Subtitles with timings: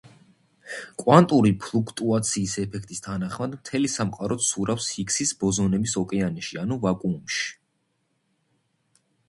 [1.01, 7.47] კვანტური ფლუქტუაციის ეფექტის თანახმად მთელი სამყარო ცურავს ჰიგსის ბოზონების ოკეანეში ანუ ვაკუუმში.